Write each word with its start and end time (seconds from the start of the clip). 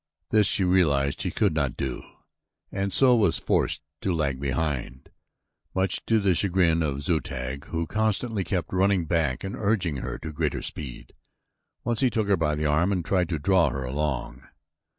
This 0.31 0.47
she 0.47 0.63
realized 0.63 1.21
she 1.21 1.29
could 1.29 1.53
not 1.53 1.77
do, 1.77 2.01
and 2.71 2.91
so 2.91 3.13
she 3.15 3.19
was 3.21 3.37
forced 3.37 3.81
to 4.01 4.11
lag 4.15 4.39
behind, 4.39 5.11
much 5.75 6.03
to 6.07 6.17
the 6.19 6.33
chagrin 6.33 6.81
of 6.81 7.03
Zu 7.03 7.19
tag, 7.19 7.65
who 7.65 7.85
constantly 7.85 8.43
kept 8.43 8.73
running 8.73 9.05
back 9.05 9.43
and 9.43 9.55
urging 9.55 9.97
her 9.97 10.17
to 10.17 10.33
greater 10.33 10.63
speed. 10.63 11.13
Once 11.83 11.99
he 11.99 12.09
took 12.09 12.27
her 12.27 12.35
by 12.37 12.55
the 12.55 12.65
arm 12.65 12.91
and 12.91 13.05
tried 13.05 13.29
to 13.29 13.37
draw 13.37 13.69
her 13.69 13.83
along. 13.83 14.41